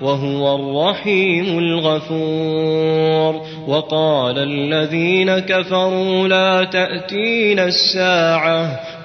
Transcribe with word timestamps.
وهو 0.00 0.54
الرحيم 0.54 1.58
الغفور 1.58 3.42
وقال 3.66 4.38
الذين 4.38 5.38
كفروا 5.38 6.28
لا 6.28 6.64
تأتين 6.64 7.58
الساعة 7.58 8.80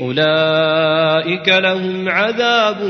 أولئك 0.00 1.48
لهم 1.48 2.08
عذاب 2.08 2.82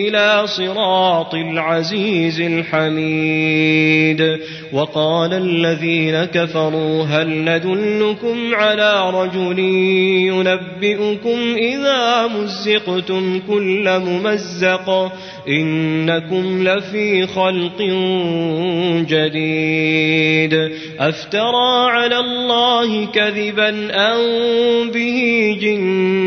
إلى 0.07 0.47
صراط 0.47 1.33
العزيز 1.35 2.41
الحميد 2.41 4.21
وقال 4.73 5.33
الذين 5.33 6.25
كفروا 6.25 7.03
هل 7.03 7.27
ندلكم 7.29 8.55
على 8.55 9.09
رجل 9.09 9.59
ينبئكم 10.33 11.37
إذا 11.57 12.27
مزقتم 12.27 13.39
كل 13.47 13.85
ممزق 13.99 15.11
إنكم 15.47 16.63
لفي 16.67 17.27
خلق 17.27 17.79
جديد 19.09 20.71
أفترى 20.99 21.89
على 21.89 22.19
الله 22.19 23.05
كذبا 23.05 23.69
أن 24.11 24.17
به 24.93 25.19
جنة 25.61 26.26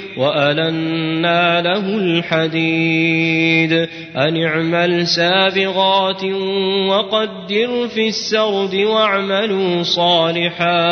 وألنا 0.17 1.61
له 1.61 1.97
الحديد 1.97 3.73
أن 4.17 4.43
اعمل 4.43 5.07
سابغات 5.07 6.23
وقدر 6.89 7.87
في 7.95 8.07
السرد 8.07 8.75
واعملوا 8.75 9.83
صالحا 9.83 10.91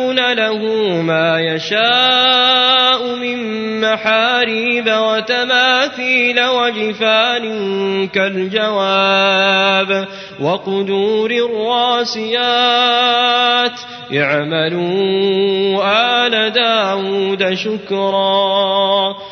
يملكون 0.01 0.33
له 0.33 0.65
ما 1.01 1.39
يشاء 1.39 3.15
من 3.15 3.81
محاريب 3.81 4.85
وتماثيل 4.87 6.45
وجفان 6.45 7.43
كالجواب 8.07 10.07
وقدور 10.39 11.31
الراسيات 11.31 13.79
اعملوا 14.15 15.83
آل 16.23 16.53
داود 16.53 17.53
شكرا 17.53 19.15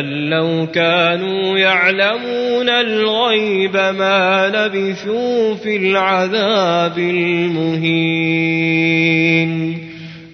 أن 0.00 0.30
لو 0.30 0.66
كانوا 0.66 1.58
يعلمون 1.58 2.68
الغيب 2.70 3.72
ما 3.76 4.52
لبثوا 4.54 5.54
في 5.54 5.76
العذاب 5.76 6.98
المهين 6.98 9.78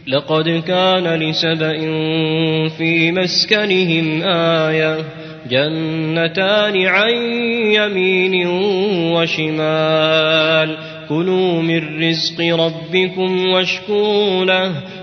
لقد 0.06 0.62
كان 0.66 1.06
لسبإ 1.18 1.78
في 2.78 3.12
مسكنهم 3.12 4.22
آية 4.24 4.96
جنتان 5.50 6.86
عن 6.86 7.10
يمين 7.74 8.46
وشمال 9.12 10.76
كلوا 11.08 11.62
من 11.62 12.04
رزق 12.08 12.54
ربكم 12.56 13.46
واشكوا 13.46 14.44
له 14.44 14.72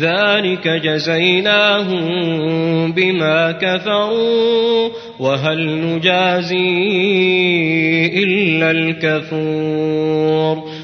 ذلك 0.00 0.68
جزيناهم 0.68 2.06
بما 2.92 3.52
كفروا 3.52 4.88
وهل 5.18 5.76
نجازي 5.86 8.10
إلا 8.24 8.70
الكفور 8.70 10.83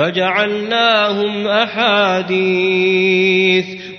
فجعلناهم 0.00 1.46
أحاديث 1.46 3.79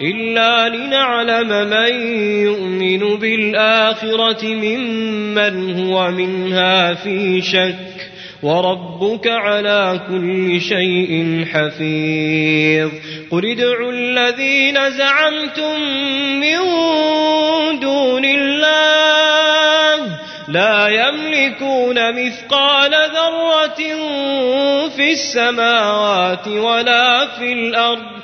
إلا 0.00 0.68
لنعلم 0.68 1.48
من 1.70 2.12
يؤمن 2.44 3.16
بالآخرة 3.18 4.44
ممن 4.46 5.80
هو 5.86 6.10
منها 6.10 6.94
في 6.94 7.42
شك 7.42 7.76
وربك 8.42 9.26
على 9.26 10.00
كل 10.08 10.60
شيء 10.60 11.44
حفيظ 11.52 12.90
قل 13.30 13.50
ادعوا 13.50 13.92
الذين 13.92 14.90
زعمتم 14.90 15.80
من 16.40 16.60
دون 17.80 18.24
الله 18.24 20.20
لا 20.48 20.88
يملكون 20.88 22.26
مثقال 22.26 22.90
ذرة 22.90 23.82
في 24.96 25.10
السماوات 25.12 26.48
ولا 26.48 27.26
في 27.38 27.52
الأرض 27.52 28.23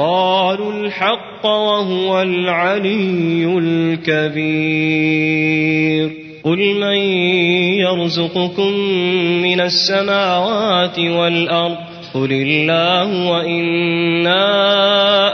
قالوا 0.00 0.72
الحق 0.72 1.44
وهو 1.46 2.10
العلي 2.22 3.58
الكبير 3.62 6.10
قل 6.44 6.74
من 6.80 6.96
يرزقكم 7.82 8.72
من 9.42 9.60
السماوات 9.60 10.98
والارض 10.98 11.76
قل 12.14 12.28
الله 12.32 13.30
وانا 13.30 14.60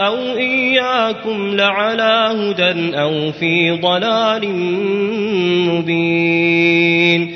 او 0.06 0.14
اياكم 0.36 1.56
لعلى 1.56 2.32
هدى 2.38 2.96
او 3.00 3.32
في 3.32 3.70
ضلال 3.70 4.48
مبين 5.70 7.35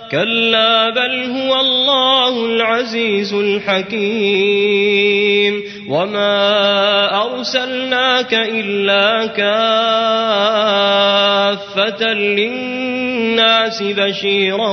كلا 0.11 0.89
بل 0.89 1.23
هو 1.23 1.59
الله 1.59 2.45
العزيز 2.45 3.33
الحكيم 3.33 5.63
وما 5.89 7.07
أرسلناك 7.23 8.33
إلا 8.33 9.25
كافة 9.27 12.13
للناس 12.13 13.83
بشيرا 13.83 14.69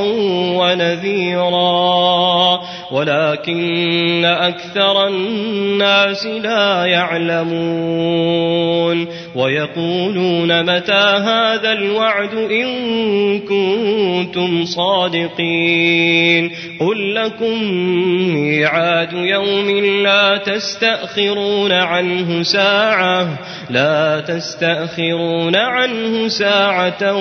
ونذيرا 0.59 2.61
ولكن 2.92 4.25
أكثر 4.25 5.07
الناس 5.07 6.26
لا 6.26 6.85
يعلمون 6.85 9.27
ويقولون 9.38 10.76
متى 10.76 10.92
هذا 11.23 11.73
الوعد 11.73 12.35
إن 12.35 13.38
كنتم 13.38 14.64
صادقين 14.64 16.50
قل 16.80 17.14
لكم 17.14 17.62
ميعاد 18.35 19.12
يوم 19.12 19.71
لا 20.02 20.37
تستأخرون 20.37 21.73
عنه 21.73 22.42
ساعة 22.42 23.38
لا 23.71 24.21
تستأخرون 24.21 25.57
عنه 25.57 26.28
ساعة 26.28 27.16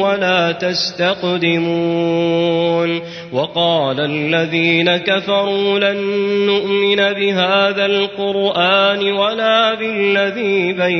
ولا 0.00 0.52
تستقدمون 0.52 3.00
وقال 3.32 4.00
الذين 4.00 4.96
كفروا 4.96 5.78
لن 5.78 5.96
نؤمن 6.46 6.96
بهذا 6.96 7.86
القرآن 7.86 9.12
ولا 9.12 9.74
بالذي 9.74 10.72
بين 10.72 10.99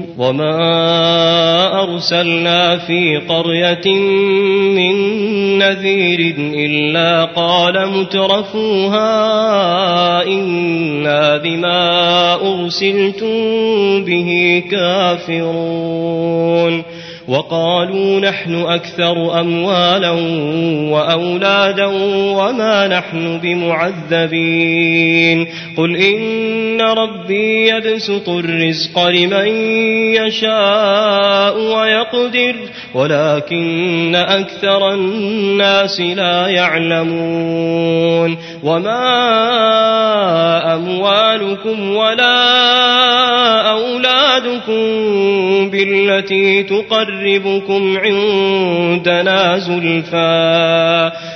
وما 0.17 1.83
أرسلنا 1.83 2.77
في 2.77 3.17
قرية 3.29 3.93
من 4.75 4.97
نذير 5.57 6.19
إلا 6.39 7.25
قال 7.25 7.87
مترفوها 7.89 9.11
إنا 10.27 11.37
بما 11.37 12.33
أرسلتم 12.33 13.31
به 14.05 14.63
كافرون 14.71 16.90
وقالوا 17.31 18.19
نحن 18.19 18.55
أكثر 18.55 19.39
أموالا 19.39 20.09
وأولادا 20.93 21.85
وما 22.37 22.87
نحن 22.87 23.39
بمعذبين 23.39 25.47
قل 25.77 25.95
إن 25.95 26.81
ربي 26.81 27.69
يبسط 27.69 28.29
الرزق 28.29 29.07
لمن 29.07 29.47
يشاء 30.15 31.57
ويقدر 31.59 32.55
ولكن 32.93 34.15
أكثر 34.15 34.93
الناس 34.93 36.01
لا 36.01 36.47
يعلمون 36.47 38.37
وما 38.63 39.11
أموالكم 40.75 41.95
ولا 41.95 42.41
أولادكم 43.71 44.10
وعدكم 44.31 45.69
بالتي 45.69 46.63
تقربكم 46.63 47.97
عندنا 47.97 49.57
زلفى 49.57 50.37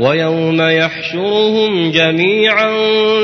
ويوم 0.00 0.60
يحشرهم 0.62 1.90
جميعا 1.90 2.70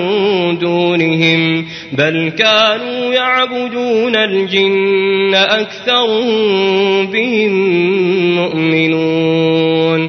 دونهم 0.58 1.64
بل 1.92 2.32
كانوا 2.38 3.14
يعبدون 3.14 4.16
الجن 4.16 5.34
أكثر 5.34 6.06
بهم 7.12 7.50
مؤمنون 8.38 10.08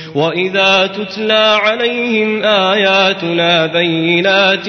وإذا 0.15 0.87
تتلى 0.87 1.57
عليهم 1.63 2.43
آياتنا 2.43 3.65
بينات 3.65 4.67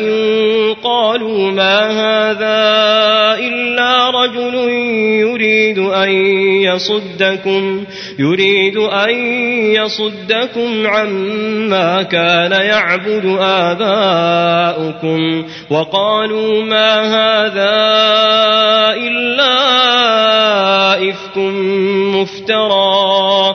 قالوا 0.85 1.51
ما 1.51 1.79
هذا 1.91 2.63
إلا 3.47 4.11
رجل 4.11 4.55
يريد 5.21 5.79
أن 5.79 6.11
يصدكم 6.63 7.85
يريد 8.19 8.77
أن 8.77 9.11
يصدكم 9.75 10.87
عما 10.87 12.03
كان 12.03 12.53
يعبد 12.53 13.37
آباؤكم 13.41 15.45
وقالوا 15.71 16.63
ما 16.63 16.99
هذا 17.01 17.73
إلا 18.95 19.53
إفك 21.11 21.37
مفترى 21.39 23.55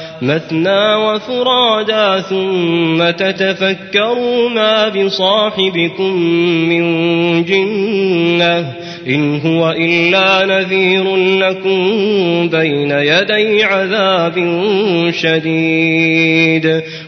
مثنى 0.21 0.93
وفرادى 0.95 2.21
ثم 2.21 3.09
تتفكروا 3.09 4.49
ما 4.49 4.89
بصاحبكم 4.89 6.15
من 6.69 6.83
جنة 7.43 8.73
إن 9.07 9.39
هو 9.39 9.71
إلا 9.77 10.45
نذير 10.45 11.15
لكم 11.15 11.79
بين 12.49 12.91
يدي 12.91 13.63
عذاب 13.63 14.33
شديد 15.21 16.81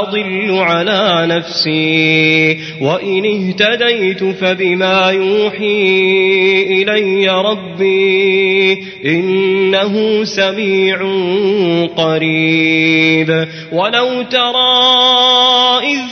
أضل 0.00 0.58
على 0.58 1.26
نفسي 1.36 2.58
وإن 2.80 3.24
اهتديت 3.26 4.24
فبما 4.24 5.10
يوحي 5.10 5.82
إلي 6.62 7.28
ربي 7.28 8.72
إنه 9.04 10.24
سميع 10.24 10.96
قريب 11.96 13.48
ولو 13.72 14.22
ترى 14.22 14.78
إذ 15.82 16.11